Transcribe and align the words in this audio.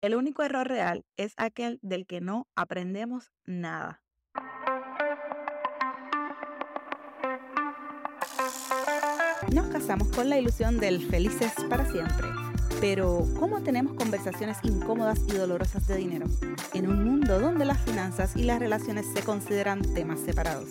El 0.00 0.14
único 0.14 0.44
error 0.44 0.68
real 0.68 1.04
es 1.16 1.34
aquel 1.36 1.80
del 1.82 2.06
que 2.06 2.20
no 2.20 2.46
aprendemos 2.54 3.32
nada. 3.46 4.00
Nos 9.52 9.66
casamos 9.68 10.08
con 10.08 10.28
la 10.28 10.38
ilusión 10.38 10.78
del 10.78 11.04
felices 11.04 11.52
para 11.68 11.84
siempre. 11.90 12.28
Pero, 12.80 13.26
¿cómo 13.40 13.60
tenemos 13.64 13.94
conversaciones 13.94 14.58
incómodas 14.62 15.18
y 15.26 15.32
dolorosas 15.32 15.88
de 15.88 15.96
dinero? 15.96 16.26
En 16.74 16.88
un 16.88 17.02
mundo 17.02 17.40
donde 17.40 17.64
las 17.64 17.80
finanzas 17.80 18.36
y 18.36 18.44
las 18.44 18.60
relaciones 18.60 19.04
se 19.12 19.24
consideran 19.24 19.82
temas 19.94 20.20
separados. 20.20 20.68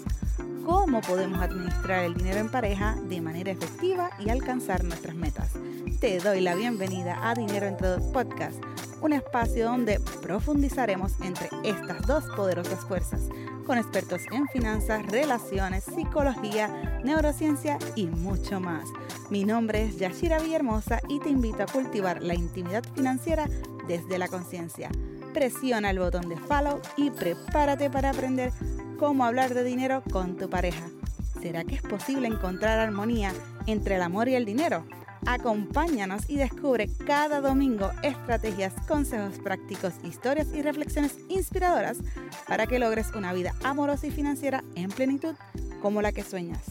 ¿Cómo 0.66 1.02
podemos 1.02 1.42
administrar 1.42 2.06
el 2.06 2.14
dinero 2.14 2.40
en 2.40 2.50
pareja 2.50 2.96
de 3.10 3.20
manera 3.20 3.52
efectiva 3.52 4.10
y 4.20 4.30
alcanzar 4.30 4.86
nuestras 4.86 5.16
metas? 5.16 5.52
Te 6.00 6.20
doy 6.20 6.40
la 6.40 6.56
bienvenida 6.56 7.30
a 7.30 7.34
Dinero 7.34 7.66
entre 7.66 7.98
Podcast, 8.14 8.64
un 9.02 9.14
espacio 9.14 9.66
donde 9.66 10.00
profundizaremos 10.22 11.14
entre 11.22 11.50
estas 11.64 12.06
dos 12.06 12.24
poderosas 12.36 12.80
fuerzas, 12.86 13.22
con 13.66 13.78
expertos 13.78 14.22
en 14.32 14.48
finanzas, 14.48 15.06
relaciones, 15.06 15.84
psicología, 15.84 17.02
neurociencia 17.04 17.78
y 17.96 18.08
mucho 18.08 18.60
más. 18.60 18.86
Mi 19.30 19.44
nombre 19.44 19.84
es 19.84 19.98
Yashira 19.98 20.40
Villahermosa 20.40 21.00
y 21.10 21.20
te 21.20 21.30
invito 21.30 21.64
a 21.64 21.68
cultivar 21.68 22.24
la 22.24 22.34
intimidad 22.34 22.84
financiera 22.96 23.48
desde 23.88 24.18
la 24.18 24.28
conciencia. 24.28 24.90
Presiona 25.34 25.92
el 25.92 26.00
botón 26.00 26.30
de 26.30 26.38
follow 26.38 26.80
y 26.96 27.12
prepárate 27.12 27.90
para 27.90 28.10
aprender 28.10 28.52
cómo 28.98 29.26
hablar 29.26 29.54
de 29.54 29.64
dinero 29.64 30.02
con 30.12 30.38
tu 30.38 30.50
pareja. 30.50 30.88
¿Será 31.42 31.64
que 31.64 31.76
es 31.76 31.82
posible 31.82 32.28
encontrar 32.28 32.80
armonía 32.80 33.32
entre 33.68 33.96
el 33.96 34.02
amor 34.02 34.28
y 34.28 34.36
el 34.36 34.46
dinero? 34.46 34.86
Acompáñanos 35.26 36.30
y 36.30 36.38
descubre 36.38 36.90
cada 37.06 37.42
domingo 37.42 37.92
estrategias, 38.04 38.74
consejos 38.88 39.40
prácticos, 39.40 39.94
historias 40.04 40.48
y 40.54 40.62
reflexiones 40.62 41.18
inspiradoras 41.30 41.98
para 42.48 42.68
que 42.68 42.80
logres 42.80 43.14
una 43.16 43.34
vida 43.34 43.54
amorosa 43.64 44.08
y 44.08 44.12
financiera 44.12 44.64
en 44.76 44.90
plenitud 44.90 45.36
como 45.82 46.02
la 46.02 46.12
que 46.12 46.24
sueñas. 46.24 46.64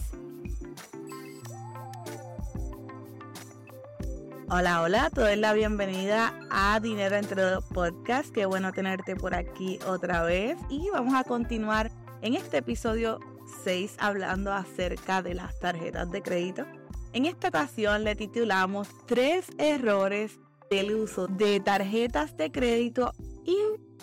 Hola, 4.49 4.81
hola, 4.83 5.11
te 5.11 5.21
doy 5.23 5.35
la 5.35 5.53
bienvenida 5.55 6.33
a 6.51 6.79
Dinero 6.79 7.17
entre 7.17 7.43
dos 7.43 7.65
podcast. 7.65 8.33
Qué 8.33 8.47
bueno 8.47 8.73
tenerte 8.73 9.17
por 9.17 9.35
aquí 9.35 9.81
otra 9.89 10.23
vez 10.23 10.57
y 10.71 10.89
vamos 10.91 11.15
a 11.15 11.25
continuar 11.25 11.91
en 12.23 12.35
este 12.35 12.59
episodio 12.59 13.19
6 13.65 13.97
hablando 13.99 14.53
acerca 14.53 15.21
de 15.21 15.35
las 15.35 15.59
tarjetas 15.59 16.11
de 16.13 16.23
crédito 16.23 16.65
en 17.13 17.27
esta 17.27 17.49
ocasión 17.49 18.05
le 18.05 18.17
titulamos 18.17 18.89
Tres 19.07 19.47
errores 19.59 20.39
del 20.71 20.95
uso 20.95 21.27
de 21.29 21.61
tarjetas 21.61 22.37
de 22.37 22.51
crédito 22.51 23.13
y 23.45 23.57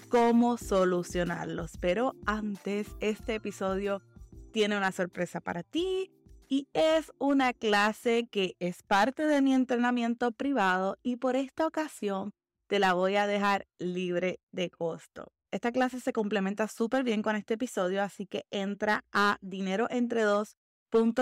cómo 0.09 0.57
solucionarlos. 0.57 1.77
Pero 1.79 2.15
antes, 2.25 2.87
este 2.99 3.35
episodio 3.35 4.01
tiene 4.51 4.77
una 4.77 4.91
sorpresa 4.91 5.41
para 5.41 5.63
ti 5.63 6.11
y 6.47 6.67
es 6.73 7.11
una 7.17 7.53
clase 7.53 8.27
que 8.31 8.55
es 8.59 8.83
parte 8.83 9.25
de 9.25 9.41
mi 9.41 9.53
entrenamiento 9.53 10.31
privado 10.31 10.97
y 11.01 11.17
por 11.17 11.35
esta 11.35 11.65
ocasión 11.65 12.33
te 12.67 12.79
la 12.79 12.93
voy 12.93 13.15
a 13.15 13.27
dejar 13.27 13.67
libre 13.79 14.39
de 14.51 14.69
costo. 14.69 15.31
Esta 15.51 15.71
clase 15.71 15.99
se 15.99 16.13
complementa 16.13 16.67
súper 16.67 17.03
bien 17.03 17.21
con 17.21 17.35
este 17.35 17.55
episodio, 17.55 18.01
así 18.01 18.25
que 18.25 18.45
entra 18.49 19.05
a 19.11 19.37
dinero 19.41 19.87
entre 19.89 20.23
dos 20.23 20.57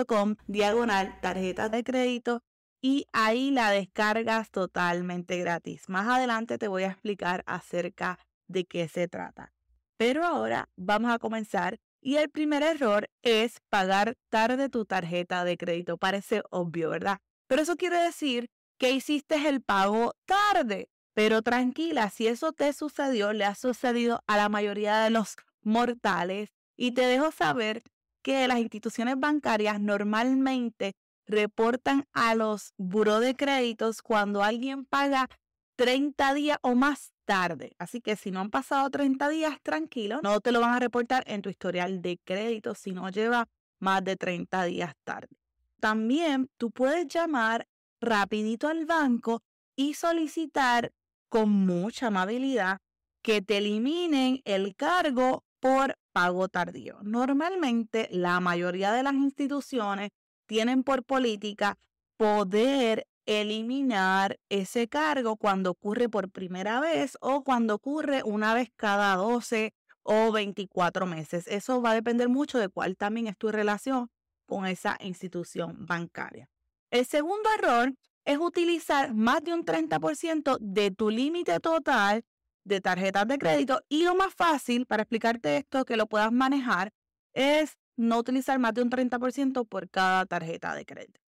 com 0.06 0.36
diagonal 0.46 1.18
tarjetas 1.20 1.70
de 1.70 1.82
crédito 1.82 2.42
y 2.82 3.06
ahí 3.12 3.50
la 3.50 3.70
descargas 3.70 4.50
totalmente 4.50 5.38
gratis. 5.38 5.88
Más 5.88 6.06
adelante 6.08 6.58
te 6.58 6.68
voy 6.68 6.82
a 6.82 6.90
explicar 6.90 7.42
acerca 7.46 8.18
de 8.48 8.66
qué 8.66 8.88
se 8.88 9.08
trata. 9.08 9.52
Pero 9.96 10.24
ahora 10.24 10.68
vamos 10.76 11.10
a 11.10 11.18
comenzar 11.18 11.78
y 12.02 12.16
el 12.16 12.28
primer 12.28 12.62
error 12.62 13.08
es 13.22 13.60
pagar 13.70 14.16
tarde 14.28 14.68
tu 14.68 14.84
tarjeta 14.84 15.44
de 15.44 15.56
crédito. 15.56 15.96
Parece 15.96 16.42
obvio, 16.50 16.90
¿verdad? 16.90 17.18
Pero 17.46 17.62
eso 17.62 17.76
quiere 17.76 17.96
decir 17.96 18.50
que 18.78 18.90
hiciste 18.90 19.48
el 19.48 19.62
pago 19.62 20.14
tarde. 20.26 20.90
Pero 21.14 21.42
tranquila, 21.42 22.10
si 22.10 22.26
eso 22.26 22.52
te 22.52 22.72
sucedió, 22.72 23.32
le 23.32 23.44
ha 23.44 23.54
sucedido 23.54 24.22
a 24.26 24.36
la 24.36 24.48
mayoría 24.48 24.98
de 25.00 25.10
los 25.10 25.36
mortales. 25.62 26.50
Y 26.76 26.92
te 26.92 27.02
dejo 27.02 27.30
saber 27.30 27.82
que 28.22 28.46
las 28.48 28.58
instituciones 28.58 29.18
bancarias 29.18 29.80
normalmente 29.80 30.94
reportan 31.26 32.06
a 32.12 32.34
los 32.34 32.72
buró 32.76 33.20
de 33.20 33.34
créditos 33.34 34.02
cuando 34.02 34.42
alguien 34.42 34.84
paga 34.84 35.28
30 35.76 36.34
días 36.34 36.58
o 36.62 36.74
más 36.74 37.12
tarde. 37.24 37.72
Así 37.78 38.00
que 38.00 38.16
si 38.16 38.30
no 38.30 38.40
han 38.40 38.50
pasado 38.50 38.90
30 38.90 39.28
días, 39.28 39.58
tranquilo, 39.62 40.20
no 40.22 40.40
te 40.40 40.52
lo 40.52 40.60
van 40.60 40.74
a 40.74 40.78
reportar 40.78 41.24
en 41.26 41.42
tu 41.42 41.48
historial 41.48 42.02
de 42.02 42.18
crédito 42.24 42.74
si 42.74 42.92
no 42.92 43.08
lleva 43.10 43.48
más 43.78 44.04
de 44.04 44.16
30 44.16 44.64
días 44.64 44.94
tarde. 45.04 45.36
También 45.80 46.48
tú 46.56 46.70
puedes 46.70 47.08
llamar 47.08 47.66
rapidito 48.00 48.68
al 48.68 48.86
banco 48.86 49.42
y 49.74 49.94
solicitar 49.94 50.92
con 51.28 51.50
mucha 51.50 52.08
amabilidad 52.08 52.78
que 53.22 53.40
te 53.42 53.58
eliminen 53.58 54.42
el 54.44 54.76
cargo 54.76 55.44
por 55.62 55.96
pago 56.10 56.48
tardío. 56.48 56.98
Normalmente 57.02 58.08
la 58.10 58.40
mayoría 58.40 58.90
de 58.92 59.04
las 59.04 59.14
instituciones 59.14 60.10
tienen 60.46 60.82
por 60.82 61.04
política 61.04 61.78
poder 62.16 63.06
eliminar 63.26 64.40
ese 64.48 64.88
cargo 64.88 65.36
cuando 65.36 65.70
ocurre 65.70 66.08
por 66.08 66.32
primera 66.32 66.80
vez 66.80 67.16
o 67.20 67.44
cuando 67.44 67.76
ocurre 67.76 68.24
una 68.24 68.54
vez 68.54 68.70
cada 68.74 69.14
12 69.14 69.72
o 70.02 70.32
24 70.32 71.06
meses. 71.06 71.46
Eso 71.46 71.80
va 71.80 71.92
a 71.92 71.94
depender 71.94 72.28
mucho 72.28 72.58
de 72.58 72.68
cuál 72.68 72.96
también 72.96 73.28
es 73.28 73.38
tu 73.38 73.52
relación 73.52 74.10
con 74.46 74.66
esa 74.66 74.98
institución 75.00 75.86
bancaria. 75.86 76.50
El 76.90 77.06
segundo 77.06 77.48
error 77.56 77.94
es 78.24 78.38
utilizar 78.38 79.14
más 79.14 79.44
de 79.44 79.54
un 79.54 79.64
30% 79.64 80.58
de 80.60 80.90
tu 80.90 81.08
límite 81.08 81.60
total 81.60 82.24
de 82.64 82.80
tarjetas 82.80 83.26
de 83.26 83.38
crédito 83.38 83.82
y 83.88 84.04
lo 84.04 84.14
más 84.14 84.34
fácil 84.34 84.86
para 84.86 85.02
explicarte 85.02 85.56
esto, 85.56 85.84
que 85.84 85.96
lo 85.96 86.06
puedas 86.06 86.32
manejar, 86.32 86.92
es 87.34 87.78
no 87.96 88.18
utilizar 88.18 88.58
más 88.58 88.74
de 88.74 88.82
un 88.82 88.90
30% 88.90 89.66
por 89.66 89.88
cada 89.90 90.26
tarjeta 90.26 90.74
de 90.74 90.84
crédito. 90.84 91.20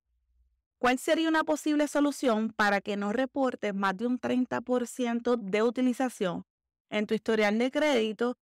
¿Cuál 0.79 0.99
sería 0.99 1.29
una 1.29 1.45
posible 1.45 1.89
solución 1.89 2.51
para 2.51 2.81
que 2.81 2.97
no 2.97 3.13
reportes 3.13 3.75
más 3.75 3.97
de 3.97 4.07
un 4.07 4.21
30% 4.21 5.37
de 5.37 5.63
utilización 5.63 6.45
en 6.91 7.07
tu 7.07 7.15
historial 7.15 7.59
de 7.59 7.71
crédito 7.71 8.37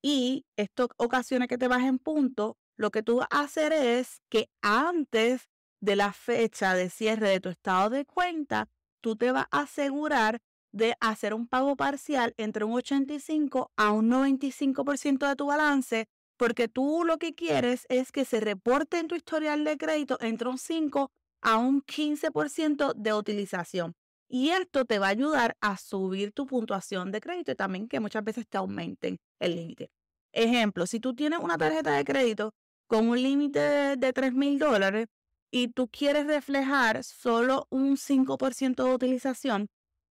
y 0.00 0.46
esto 0.56 0.88
ocasiona 0.96 1.48
que 1.48 1.58
te 1.58 1.68
bajes 1.68 1.88
en 1.88 1.98
punto? 1.98 2.56
Lo 2.76 2.90
que 2.90 3.02
tú 3.02 3.16
vas 3.16 3.28
a 3.30 3.40
hacer 3.40 3.72
es 3.72 4.22
que 4.28 4.48
antes 4.62 5.48
de 5.80 5.96
la 5.96 6.12
fecha 6.12 6.74
de 6.74 6.90
cierre 6.90 7.30
de 7.30 7.40
tu 7.40 7.48
estado 7.48 7.90
de 7.90 8.04
cuenta, 8.04 8.68
tú 9.00 9.16
te 9.16 9.32
vas 9.32 9.46
a 9.50 9.62
asegurar 9.62 10.40
de 10.78 10.94
hacer 11.00 11.34
un 11.34 11.46
pago 11.46 11.76
parcial 11.76 12.32
entre 12.38 12.64
un 12.64 12.72
85 12.72 13.70
a 13.76 13.92
un 13.92 14.10
95% 14.10 15.28
de 15.28 15.36
tu 15.36 15.46
balance, 15.46 16.06
porque 16.38 16.68
tú 16.68 17.02
lo 17.04 17.18
que 17.18 17.34
quieres 17.34 17.84
es 17.90 18.12
que 18.12 18.24
se 18.24 18.40
reporte 18.40 18.98
en 18.98 19.08
tu 19.08 19.16
historial 19.16 19.64
de 19.64 19.76
crédito 19.76 20.16
entre 20.20 20.48
un 20.48 20.56
5 20.56 21.10
a 21.42 21.58
un 21.58 21.82
15% 21.82 22.94
de 22.94 23.12
utilización. 23.12 23.92
Y 24.30 24.50
esto 24.50 24.84
te 24.84 24.98
va 24.98 25.06
a 25.06 25.10
ayudar 25.10 25.56
a 25.60 25.76
subir 25.76 26.32
tu 26.32 26.46
puntuación 26.46 27.10
de 27.10 27.20
crédito 27.20 27.52
y 27.52 27.56
también 27.56 27.88
que 27.88 28.00
muchas 28.00 28.22
veces 28.24 28.46
te 28.48 28.58
aumenten 28.58 29.18
el 29.40 29.56
límite. 29.56 29.90
Ejemplo, 30.32 30.86
si 30.86 31.00
tú 31.00 31.14
tienes 31.14 31.40
una 31.40 31.58
tarjeta 31.58 31.92
de 31.92 32.04
crédito 32.04 32.52
con 32.86 33.08
un 33.08 33.20
límite 33.20 33.58
de, 33.58 33.96
de 33.96 34.12
3 34.12 34.32
mil 34.34 34.58
dólares 34.58 35.08
y 35.50 35.68
tú 35.68 35.88
quieres 35.88 36.26
reflejar 36.26 37.02
solo 37.02 37.66
un 37.70 37.96
5% 37.96 38.84
de 38.84 38.94
utilización, 38.94 39.68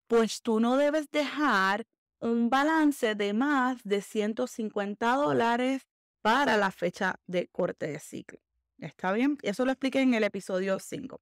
pues 0.08 0.42
tú 0.42 0.60
no 0.60 0.78
debes 0.78 1.10
dejar 1.12 1.86
un 2.20 2.50
balance 2.50 3.16
de 3.16 3.34
más 3.34 3.84
de 3.84 4.02
150 4.02 5.16
dólares 5.16 5.88
para 6.22 6.58
la 6.58 6.72
fecha 6.72 7.20
de 7.28 7.48
corte 7.48 7.88
de 7.88 8.00
ciclo. 8.00 8.40
¿Está 8.80 9.12
bien? 9.12 9.38
Eso 9.42 9.66
lo 9.66 9.72
expliqué 9.72 10.02
en 10.02 10.14
el 10.14 10.24
episodio 10.24 10.80
5. 10.80 11.20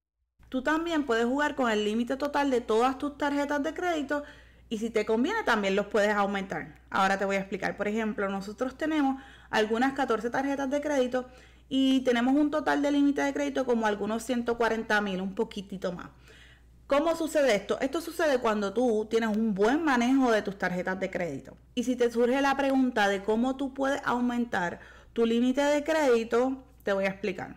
Tú 0.49 0.61
también 0.61 1.05
puedes 1.05 1.25
jugar 1.25 1.55
con 1.55 1.69
el 1.69 1.83
límite 1.83 2.17
total 2.17 2.49
de 2.49 2.61
todas 2.61 2.97
tus 2.97 3.17
tarjetas 3.17 3.61
de 3.63 3.73
crédito 3.73 4.23
y 4.69 4.77
si 4.77 4.89
te 4.89 5.05
conviene 5.05 5.43
también 5.43 5.75
los 5.75 5.87
puedes 5.87 6.13
aumentar. 6.13 6.81
Ahora 6.89 7.17
te 7.17 7.25
voy 7.25 7.35
a 7.35 7.39
explicar. 7.39 7.77
Por 7.77 7.87
ejemplo, 7.87 8.29
nosotros 8.29 8.77
tenemos 8.77 9.21
algunas 9.49 9.93
14 9.93 10.29
tarjetas 10.29 10.69
de 10.69 10.81
crédito 10.81 11.27
y 11.69 12.01
tenemos 12.01 12.35
un 12.35 12.51
total 12.51 12.81
de 12.81 12.91
límite 12.91 13.21
de 13.21 13.33
crédito 13.33 13.65
como 13.65 13.87
algunos 13.87 14.23
140 14.23 15.01
mil, 15.01 15.21
un 15.21 15.35
poquitito 15.35 15.91
más. 15.91 16.09
¿Cómo 16.87 17.15
sucede 17.15 17.55
esto? 17.55 17.79
Esto 17.81 17.99
sucede 17.99 18.37
cuando 18.37 18.71
tú 18.71 19.07
tienes 19.09 19.35
un 19.35 19.55
buen 19.55 19.83
manejo 19.83 20.31
de 20.31 20.43
tus 20.43 20.55
tarjetas 20.57 20.99
de 20.99 21.09
crédito. 21.09 21.57
Y 21.73 21.83
si 21.83 21.95
te 21.95 22.11
surge 22.11 22.39
la 22.43 22.55
pregunta 22.55 23.07
de 23.07 23.23
cómo 23.23 23.55
tú 23.55 23.73
puedes 23.73 24.01
aumentar 24.05 24.79
tu 25.13 25.25
límite 25.25 25.61
de 25.61 25.83
crédito, 25.83 26.63
te 26.83 26.93
voy 26.93 27.05
a 27.05 27.09
explicar. 27.09 27.55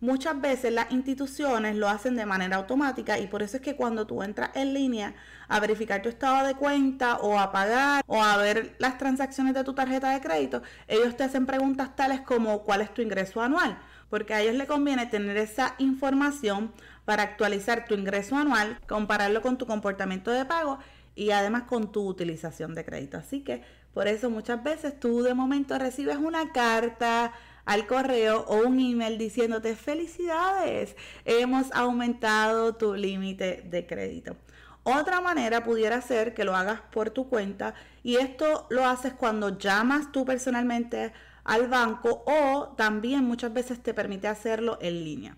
muchas 0.00 0.38
veces 0.40 0.72
las 0.72 0.90
instituciones 0.92 1.76
lo 1.76 1.88
hacen 1.88 2.16
de 2.16 2.26
manera 2.26 2.56
automática 2.56 3.18
y 3.18 3.26
por 3.26 3.42
eso 3.42 3.56
es 3.56 3.62
que 3.62 3.76
cuando 3.76 4.06
tú 4.06 4.22
entras 4.22 4.50
en 4.54 4.74
línea 4.74 5.14
a 5.48 5.60
verificar 5.60 6.02
tu 6.02 6.08
estado 6.08 6.46
de 6.46 6.54
cuenta 6.54 7.16
o 7.18 7.38
a 7.38 7.52
pagar 7.52 8.02
o 8.06 8.22
a 8.22 8.36
ver 8.36 8.74
las 8.78 8.98
transacciones 8.98 9.54
de 9.54 9.64
tu 9.64 9.72
tarjeta 9.72 10.10
de 10.10 10.20
crédito, 10.20 10.62
ellos 10.88 11.16
te 11.16 11.24
hacen 11.24 11.46
preguntas 11.46 11.96
tales 11.96 12.20
como 12.20 12.62
cuál 12.64 12.82
es 12.82 12.92
tu 12.92 13.00
ingreso 13.02 13.40
anual, 13.40 13.78
porque 14.10 14.34
a 14.34 14.42
ellos 14.42 14.54
les 14.54 14.66
conviene 14.66 15.06
tener 15.06 15.36
esa 15.36 15.74
información 15.78 16.72
para 17.04 17.22
actualizar 17.22 17.86
tu 17.86 17.94
ingreso 17.94 18.36
anual, 18.36 18.78
compararlo 18.88 19.42
con 19.42 19.58
tu 19.58 19.66
comportamiento 19.66 20.30
de 20.30 20.44
pago 20.44 20.78
y 21.14 21.30
además 21.30 21.64
con 21.64 21.92
tu 21.92 22.06
utilización 22.06 22.74
de 22.74 22.84
crédito. 22.84 23.18
Así 23.18 23.42
que 23.42 23.62
por 23.92 24.08
eso 24.08 24.30
muchas 24.30 24.62
veces 24.62 24.98
tú 24.98 25.22
de 25.22 25.34
momento 25.34 25.78
recibes 25.78 26.16
una 26.16 26.52
carta 26.52 27.32
al 27.64 27.86
correo 27.86 28.44
o 28.48 28.66
un 28.66 28.78
email 28.78 29.16
diciéndote 29.16 29.74
felicidades, 29.74 30.96
hemos 31.24 31.72
aumentado 31.72 32.74
tu 32.74 32.94
límite 32.94 33.62
de 33.64 33.86
crédito. 33.86 34.36
Otra 34.82 35.22
manera 35.22 35.64
pudiera 35.64 36.02
ser 36.02 36.34
que 36.34 36.44
lo 36.44 36.54
hagas 36.54 36.82
por 36.92 37.08
tu 37.08 37.28
cuenta 37.28 37.74
y 38.02 38.16
esto 38.16 38.66
lo 38.68 38.84
haces 38.84 39.14
cuando 39.14 39.58
llamas 39.58 40.12
tú 40.12 40.26
personalmente 40.26 41.12
al 41.44 41.68
banco 41.68 42.24
o 42.26 42.74
también 42.76 43.24
muchas 43.24 43.52
veces 43.52 43.82
te 43.82 43.94
permite 43.94 44.28
hacerlo 44.28 44.78
en 44.80 45.04
línea. 45.04 45.36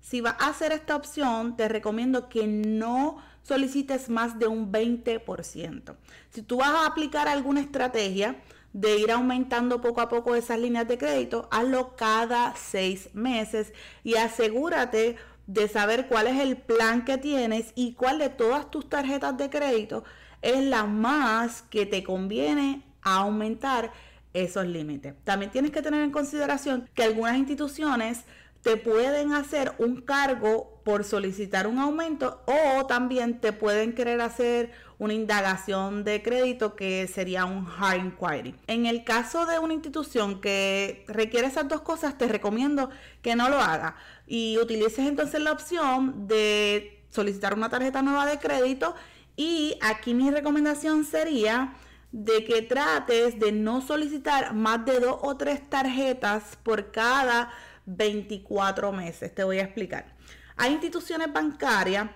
Si 0.00 0.20
vas 0.20 0.36
a 0.38 0.48
hacer 0.48 0.72
esta 0.72 0.96
opción, 0.96 1.56
te 1.56 1.68
recomiendo 1.68 2.28
que 2.28 2.46
no 2.46 3.18
solicites 3.42 4.08
más 4.08 4.38
de 4.38 4.46
un 4.46 4.72
20%. 4.72 5.94
Si 6.30 6.42
tú 6.42 6.58
vas 6.58 6.70
a 6.70 6.86
aplicar 6.86 7.28
alguna 7.28 7.60
estrategia, 7.60 8.40
de 8.72 8.98
ir 8.98 9.10
aumentando 9.10 9.80
poco 9.80 10.00
a 10.00 10.08
poco 10.08 10.34
esas 10.34 10.58
líneas 10.58 10.86
de 10.86 10.98
crédito, 10.98 11.48
hazlo 11.50 11.96
cada 11.96 12.54
seis 12.56 13.10
meses 13.14 13.72
y 14.04 14.14
asegúrate 14.14 15.16
de 15.46 15.68
saber 15.68 16.06
cuál 16.06 16.28
es 16.28 16.38
el 16.40 16.56
plan 16.56 17.04
que 17.04 17.18
tienes 17.18 17.72
y 17.74 17.94
cuál 17.94 18.18
de 18.18 18.28
todas 18.28 18.70
tus 18.70 18.88
tarjetas 18.88 19.36
de 19.36 19.50
crédito 19.50 20.04
es 20.42 20.62
la 20.64 20.84
más 20.84 21.62
que 21.62 21.86
te 21.86 22.04
conviene 22.04 22.84
aumentar 23.02 23.92
esos 24.32 24.66
límites. 24.66 25.14
También 25.24 25.50
tienes 25.50 25.70
que 25.70 25.82
tener 25.82 26.02
en 26.02 26.10
consideración 26.10 26.88
que 26.94 27.02
algunas 27.02 27.36
instituciones 27.36 28.24
te 28.62 28.76
pueden 28.76 29.32
hacer 29.32 29.72
un 29.78 30.02
cargo 30.02 30.80
por 30.84 31.04
solicitar 31.04 31.66
un 31.66 31.78
aumento 31.78 32.42
o 32.46 32.86
también 32.86 33.40
te 33.40 33.52
pueden 33.52 33.94
querer 33.94 34.20
hacer 34.20 34.70
una 34.98 35.14
indagación 35.14 36.04
de 36.04 36.22
crédito 36.22 36.76
que 36.76 37.06
sería 37.06 37.46
un 37.46 37.66
hard 37.66 38.04
inquiry. 38.04 38.54
En 38.66 38.84
el 38.84 39.02
caso 39.04 39.46
de 39.46 39.58
una 39.58 39.72
institución 39.72 40.42
que 40.42 41.04
requiere 41.08 41.46
esas 41.46 41.68
dos 41.68 41.80
cosas, 41.80 42.18
te 42.18 42.28
recomiendo 42.28 42.90
que 43.22 43.34
no 43.34 43.48
lo 43.48 43.58
haga 43.58 43.96
y 44.26 44.58
utilices 44.58 45.06
entonces 45.06 45.40
la 45.40 45.52
opción 45.52 46.28
de 46.28 47.02
solicitar 47.08 47.54
una 47.54 47.70
tarjeta 47.70 48.02
nueva 48.02 48.26
de 48.26 48.38
crédito 48.38 48.94
y 49.36 49.78
aquí 49.80 50.12
mi 50.12 50.30
recomendación 50.30 51.04
sería 51.04 51.72
de 52.12 52.44
que 52.44 52.62
trates 52.62 53.38
de 53.38 53.52
no 53.52 53.80
solicitar 53.80 54.54
más 54.54 54.84
de 54.84 55.00
dos 55.00 55.18
o 55.22 55.36
tres 55.36 55.68
tarjetas 55.68 56.58
por 56.62 56.90
cada 56.90 57.50
24 57.86 58.92
meses. 58.92 59.34
Te 59.34 59.44
voy 59.44 59.58
a 59.58 59.64
explicar. 59.64 60.14
Hay 60.56 60.72
instituciones 60.72 61.32
bancarias 61.32 62.10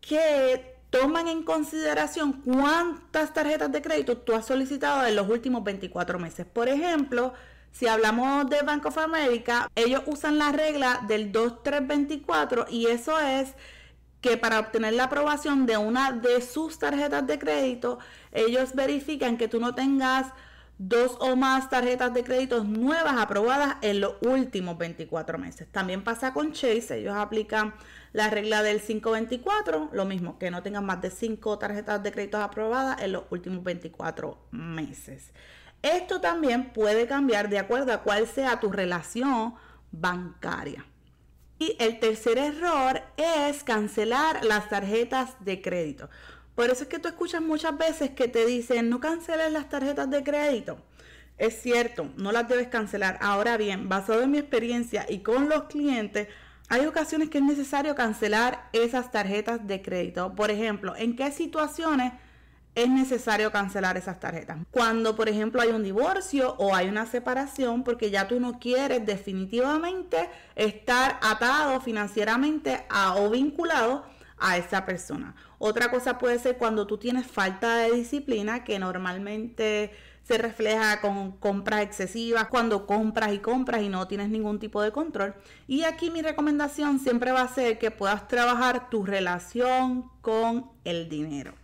que 0.00 0.76
toman 0.90 1.28
en 1.28 1.42
consideración 1.42 2.40
cuántas 2.42 3.34
tarjetas 3.34 3.70
de 3.70 3.82
crédito 3.82 4.16
tú 4.18 4.34
has 4.34 4.46
solicitado 4.46 5.06
en 5.06 5.16
los 5.16 5.28
últimos 5.28 5.62
24 5.62 6.18
meses. 6.18 6.46
Por 6.46 6.68
ejemplo, 6.68 7.34
si 7.70 7.86
hablamos 7.86 8.48
de 8.48 8.62
Bank 8.62 8.86
of 8.86 8.98
America, 8.98 9.70
ellos 9.74 10.02
usan 10.06 10.38
la 10.38 10.50
regla 10.52 11.04
del 11.06 11.30
2324 11.30 12.66
y 12.70 12.86
eso 12.86 13.18
es 13.20 13.54
que 14.20 14.36
para 14.36 14.58
obtener 14.58 14.94
la 14.94 15.04
aprobación 15.04 15.66
de 15.66 15.76
una 15.76 16.12
de 16.12 16.40
sus 16.42 16.78
tarjetas 16.78 17.26
de 17.26 17.38
crédito, 17.38 17.98
ellos 18.32 18.74
verifican 18.74 19.36
que 19.36 19.48
tú 19.48 19.60
no 19.60 19.74
tengas 19.74 20.32
dos 20.78 21.16
o 21.20 21.34
más 21.34 21.68
tarjetas 21.68 22.14
de 22.14 22.22
crédito 22.22 22.62
nuevas 22.62 23.16
aprobadas 23.16 23.76
en 23.82 24.00
los 24.00 24.14
últimos 24.22 24.78
24 24.78 25.38
meses. 25.38 25.68
También 25.70 26.04
pasa 26.04 26.32
con 26.32 26.52
Chase, 26.52 26.98
ellos 26.98 27.16
aplican 27.16 27.74
la 28.12 28.30
regla 28.30 28.62
del 28.62 28.80
524, 28.80 29.90
lo 29.92 30.04
mismo, 30.04 30.38
que 30.38 30.50
no 30.50 30.62
tengan 30.62 30.86
más 30.86 31.02
de 31.02 31.10
5 31.10 31.58
tarjetas 31.58 32.02
de 32.02 32.12
crédito 32.12 32.38
aprobadas 32.38 33.02
en 33.02 33.12
los 33.12 33.24
últimos 33.30 33.62
24 33.64 34.38
meses. 34.52 35.32
Esto 35.82 36.20
también 36.20 36.72
puede 36.72 37.06
cambiar 37.06 37.48
de 37.48 37.58
acuerdo 37.58 37.92
a 37.92 38.02
cuál 38.02 38.26
sea 38.26 38.60
tu 38.60 38.70
relación 38.70 39.54
bancaria. 39.90 40.84
Y 41.58 41.76
el 41.80 41.98
tercer 41.98 42.38
error 42.38 43.02
es 43.16 43.64
cancelar 43.64 44.44
las 44.44 44.68
tarjetas 44.68 45.34
de 45.40 45.60
crédito. 45.60 46.08
Por 46.54 46.70
eso 46.70 46.84
es 46.84 46.88
que 46.88 46.98
tú 46.98 47.08
escuchas 47.08 47.40
muchas 47.40 47.76
veces 47.76 48.10
que 48.10 48.28
te 48.28 48.44
dicen 48.46 48.90
no 48.90 49.00
canceles 49.00 49.52
las 49.52 49.68
tarjetas 49.68 50.10
de 50.10 50.22
crédito. 50.22 50.78
Es 51.36 51.62
cierto, 51.62 52.10
no 52.16 52.32
las 52.32 52.48
debes 52.48 52.68
cancelar. 52.68 53.18
Ahora 53.20 53.56
bien, 53.56 53.88
basado 53.88 54.22
en 54.22 54.32
mi 54.32 54.38
experiencia 54.38 55.06
y 55.08 55.20
con 55.20 55.48
los 55.48 55.64
clientes, 55.64 56.28
hay 56.68 56.84
ocasiones 56.84 57.30
que 57.30 57.38
es 57.38 57.44
necesario 57.44 57.94
cancelar 57.94 58.68
esas 58.72 59.10
tarjetas 59.10 59.66
de 59.66 59.80
crédito. 59.80 60.34
Por 60.34 60.50
ejemplo, 60.50 60.94
¿en 60.96 61.16
qué 61.16 61.30
situaciones 61.30 62.12
es 62.74 62.88
necesario 62.88 63.50
cancelar 63.50 63.96
esas 63.96 64.20
tarjetas? 64.20 64.58
Cuando, 64.70 65.16
por 65.16 65.28
ejemplo, 65.28 65.60
hay 65.60 65.70
un 65.70 65.82
divorcio 65.82 66.54
o 66.58 66.74
hay 66.74 66.88
una 66.88 67.06
separación 67.06 67.84
porque 67.84 68.10
ya 68.10 68.28
tú 68.28 68.40
no 68.40 68.58
quieres 68.58 69.04
definitivamente 69.04 70.28
estar 70.54 71.18
atado 71.22 71.80
financieramente 71.80 72.84
o 73.16 73.30
vinculado 73.30 74.04
a 74.38 74.56
esa 74.56 74.86
persona. 74.86 75.34
Otra 75.58 75.90
cosa 75.90 76.18
puede 76.18 76.38
ser 76.38 76.56
cuando 76.56 76.86
tú 76.86 76.98
tienes 76.98 77.26
falta 77.26 77.76
de 77.78 77.90
disciplina, 77.92 78.64
que 78.64 78.78
normalmente 78.78 79.92
se 80.22 80.36
refleja 80.36 81.00
con 81.00 81.32
compras 81.32 81.80
excesivas, 81.80 82.48
cuando 82.48 82.86
compras 82.86 83.32
y 83.32 83.38
compras 83.38 83.82
y 83.82 83.88
no 83.88 84.06
tienes 84.06 84.28
ningún 84.28 84.58
tipo 84.58 84.82
de 84.82 84.92
control. 84.92 85.34
Y 85.66 85.84
aquí 85.84 86.10
mi 86.10 86.20
recomendación 86.20 87.00
siempre 87.00 87.32
va 87.32 87.40
a 87.42 87.48
ser 87.48 87.78
que 87.78 87.90
puedas 87.90 88.28
trabajar 88.28 88.90
tu 88.90 89.04
relación 89.04 90.10
con 90.20 90.70
el 90.84 91.08
dinero. 91.08 91.54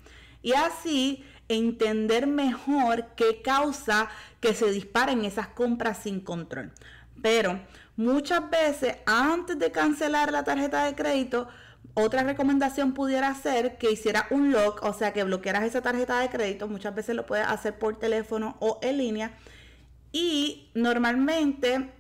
Y 0.45 0.53
así 0.53 1.25
entender 1.49 2.27
mejor 2.27 3.07
qué 3.17 3.41
causa 3.43 4.11
que 4.41 4.55
se 4.55 4.71
disparen 4.71 5.25
esas 5.25 5.49
compras 5.49 6.03
sin 6.03 6.21
control. 6.21 6.71
Pero 7.23 7.61
muchas 7.97 8.51
veces 8.51 8.99
antes 9.07 9.59
de 9.59 9.73
cancelar 9.73 10.31
la 10.31 10.45
tarjeta 10.45 10.85
de 10.85 10.95
crédito, 10.95 11.49
otra 11.95 12.25
recomendación 12.25 12.93
pudiera 12.93 13.35
ser 13.35 13.79
que 13.79 13.91
hiciera 13.91 14.27
un 14.31 14.53
lock, 14.53 14.83
o 14.83 14.93
sea, 14.93 15.15
que 15.15 15.25
bloquearas 15.25 15.65
esa 15.65 15.81
tarjeta 15.81 16.21
de 16.21 16.29
crédito. 16.29 16.69
Muchas 16.69 16.95
veces 16.95 17.17
lo 17.17 17.25
puedes 17.25 17.47
hacer 17.47 17.79
por 17.79 17.99
teléfono 17.99 18.57
o 18.61 18.79
en 18.83 18.99
línea. 18.99 19.39
Y 20.13 20.71
normalmente 20.75 21.91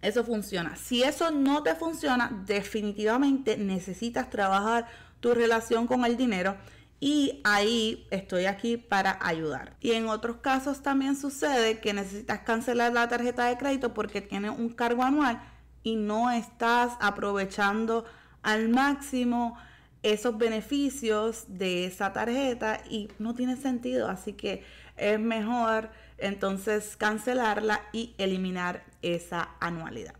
eso 0.00 0.24
funciona. 0.24 0.76
Si 0.76 1.02
eso 1.02 1.30
no 1.30 1.62
te 1.62 1.74
funciona, 1.74 2.42
definitivamente 2.46 3.58
necesitas 3.58 4.30
trabajar 4.30 4.86
tu 5.20 5.34
relación 5.34 5.86
con 5.86 6.06
el 6.06 6.16
dinero. 6.16 6.56
Y 6.98 7.40
ahí 7.44 8.06
estoy 8.10 8.46
aquí 8.46 8.76
para 8.78 9.18
ayudar. 9.20 9.76
Y 9.80 9.92
en 9.92 10.08
otros 10.08 10.38
casos 10.38 10.82
también 10.82 11.14
sucede 11.14 11.78
que 11.80 11.92
necesitas 11.92 12.40
cancelar 12.40 12.92
la 12.92 13.08
tarjeta 13.08 13.44
de 13.46 13.58
crédito 13.58 13.92
porque 13.92 14.22
tiene 14.22 14.48
un 14.50 14.70
cargo 14.70 15.02
anual 15.02 15.42
y 15.82 15.96
no 15.96 16.30
estás 16.30 16.94
aprovechando 17.00 18.04
al 18.42 18.68
máximo 18.68 19.58
esos 20.02 20.38
beneficios 20.38 21.44
de 21.48 21.84
esa 21.84 22.12
tarjeta 22.12 22.80
y 22.88 23.08
no 23.18 23.34
tiene 23.34 23.56
sentido, 23.56 24.08
así 24.08 24.32
que 24.32 24.64
es 24.96 25.18
mejor 25.18 25.90
entonces 26.18 26.96
cancelarla 26.96 27.82
y 27.92 28.14
eliminar 28.18 28.84
esa 29.02 29.50
anualidad. 29.60 30.14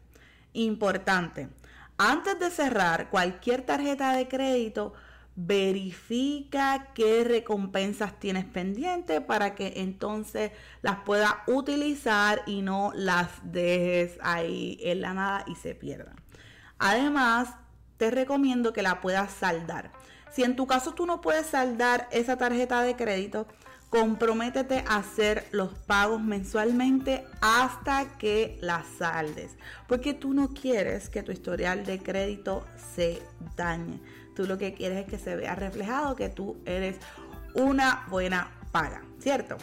Importante, 0.53 1.49
antes 1.99 2.39
de 2.39 2.51
cerrar 2.51 3.11
cualquier 3.11 3.63
tarjeta 3.63 4.13
de 4.17 4.29
crédito, 4.29 4.93
verifica 5.37 6.89
qué 6.95 7.23
recompensas 7.23 8.19
tienes 8.19 8.47
pendiente 8.47 9.21
para 9.21 9.55
que 9.55 9.75
entonces 9.77 10.51
las 10.81 10.97
puedas 11.01 11.35
utilizar 11.47 12.43
y 12.47 12.63
no 12.63 12.91
las 12.95 13.29
dejes 13.45 14.19
ahí 14.23 14.79
en 14.83 15.03
la 15.03 15.13
nada 15.13 15.45
y 15.47 15.55
se 15.55 15.75
pierdan. 15.75 16.17
Además, 16.79 17.51
te 17.99 18.11
recomiendo 18.11 18.73
que 18.73 18.83
la 18.83 19.01
puedas 19.01 19.31
saldar. 19.31 19.93
Si 20.33 20.43
en 20.43 20.57
tu 20.57 20.67
caso 20.67 20.95
tú 20.95 21.07
no 21.07 21.21
puedes 21.21 21.47
saldar 21.47 22.09
esa 22.11 22.37
tarjeta 22.37 22.83
de 22.83 22.97
crédito, 22.97 23.47
comprométete 23.91 24.85
a 24.87 24.97
hacer 24.97 25.47
los 25.53 25.73
pagos 25.73 26.21
mensualmente 26.21 27.25
hasta 27.41 28.19
que 28.19 28.59
la 28.61 28.85
saldes. 28.99 29.57
Porque 29.87 30.15
tú 30.15 30.35
no 30.35 30.49
quieres 30.49 31.09
que 31.09 31.23
tu 31.23 31.33
historial 31.33 31.85
de 31.85 31.99
crédito 31.99 32.67
se 32.95 33.23
dañe. 33.57 34.01
Tú 34.37 34.47
lo 34.47 34.59
que 34.59 34.75
quieres 34.75 34.99
es 34.99 35.07
que 35.11 35.19
se 35.19 35.35
vea 35.35 35.55
reflejado 35.55 36.15
que 36.15 36.29
tú 36.29 36.59
eres 36.67 36.97
una 37.55 38.07
buena 38.11 38.51
paga, 38.71 39.03
¿cierto? 39.19 39.57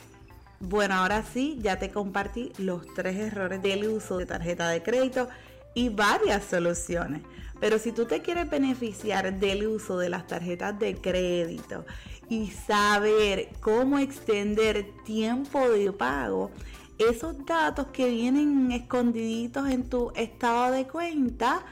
Bueno, 0.59 0.95
ahora 0.95 1.23
sí, 1.23 1.59
ya 1.61 1.77
te 1.77 1.91
compartí 1.91 2.51
los 2.57 2.85
tres 2.95 3.17
errores 3.17 3.61
del 3.61 3.87
uso 3.87 4.17
de 4.17 4.25
tarjeta 4.25 4.67
de 4.69 4.81
crédito 4.81 5.29
y 5.75 5.89
varias 5.89 6.43
soluciones. 6.45 7.21
Pero 7.59 7.77
si 7.77 7.91
tú 7.91 8.05
te 8.05 8.21
quieres 8.21 8.49
beneficiar 8.49 9.39
del 9.39 9.67
uso 9.67 9.97
de 9.97 10.09
las 10.09 10.25
tarjetas 10.25 10.77
de 10.79 10.95
crédito 10.95 11.85
y 12.27 12.49
saber 12.49 13.49
cómo 13.59 13.99
extender 13.99 14.87
tiempo 15.05 15.69
de 15.69 15.91
pago, 15.91 16.49
esos 16.97 17.45
datos 17.45 17.87
que 17.87 18.09
vienen 18.09 18.71
escondiditos 18.71 19.69
en 19.69 19.89
tu 19.89 20.11
estado 20.15 20.71
de 20.73 20.87
cuenta 20.87 21.63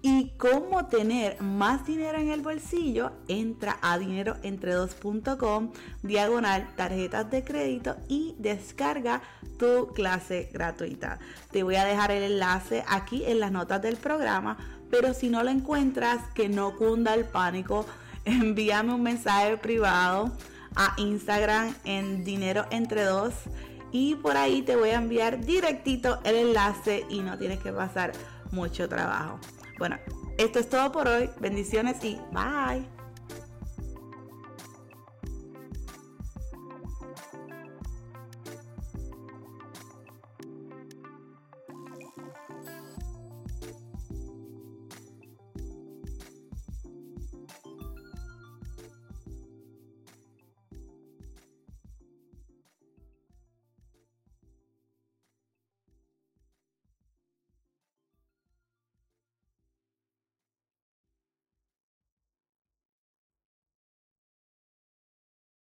y 0.00 0.30
cómo 0.36 0.86
tener 0.86 1.40
más 1.42 1.84
dinero 1.86 2.18
en 2.18 2.30
el 2.30 2.40
bolsillo, 2.40 3.12
entra 3.26 3.78
a 3.82 3.98
dineroentre2.com, 3.98 5.72
diagonal 6.02 6.68
tarjetas 6.76 7.30
de 7.30 7.42
crédito 7.42 7.96
y 8.08 8.36
descarga 8.38 9.22
tu 9.58 9.88
clase 9.88 10.50
gratuita. 10.52 11.18
Te 11.50 11.64
voy 11.64 11.76
a 11.76 11.84
dejar 11.84 12.12
el 12.12 12.22
enlace 12.22 12.84
aquí 12.86 13.24
en 13.26 13.40
las 13.40 13.50
notas 13.50 13.82
del 13.82 13.96
programa, 13.96 14.56
pero 14.90 15.14
si 15.14 15.28
no 15.28 15.42
lo 15.42 15.50
encuentras, 15.50 16.22
que 16.34 16.48
no 16.48 16.76
cunda 16.76 17.14
el 17.14 17.24
pánico, 17.24 17.84
envíame 18.24 18.94
un 18.94 19.02
mensaje 19.02 19.56
privado 19.56 20.30
a 20.76 20.94
Instagram 20.96 21.74
en 21.84 22.24
dinero 22.24 22.66
entre 22.70 23.02
dos 23.02 23.34
y 23.90 24.14
por 24.16 24.36
ahí 24.36 24.62
te 24.62 24.76
voy 24.76 24.90
a 24.90 24.96
enviar 24.96 25.44
directito 25.44 26.20
el 26.24 26.36
enlace 26.36 27.04
y 27.08 27.20
no 27.20 27.36
tienes 27.36 27.58
que 27.58 27.72
pasar 27.72 28.12
mucho 28.52 28.88
trabajo. 28.88 29.40
Bueno, 29.78 29.96
esto 30.38 30.58
es 30.58 30.68
todo 30.68 30.92
por 30.92 31.08
hoy. 31.08 31.30
Bendiciones 31.40 32.02
y 32.04 32.18
bye. 32.32 32.97